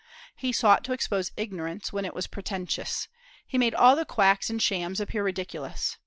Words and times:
He 0.35 0.51
sought 0.51 0.83
to 0.85 0.93
expose 0.93 1.31
ignorance, 1.37 1.93
when 1.93 2.05
it 2.05 2.15
was 2.15 2.25
pretentious; 2.25 3.07
he 3.45 3.59
made 3.59 3.75
all 3.75 3.95
the 3.95 4.03
quacks 4.03 4.49
and 4.49 4.59
shams 4.59 4.99
appear 4.99 5.23
ridiculous. 5.23 5.99